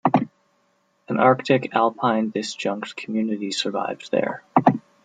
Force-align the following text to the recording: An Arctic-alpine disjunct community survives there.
An 1.09 1.19
Arctic-alpine 1.19 2.31
disjunct 2.31 2.95
community 2.97 3.51
survives 3.51 4.09
there. 4.09 4.43